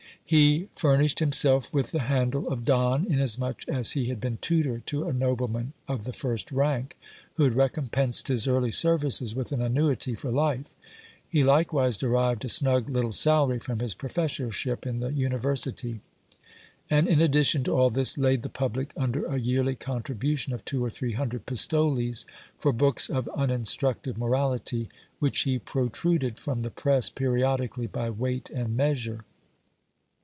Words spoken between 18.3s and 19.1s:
the public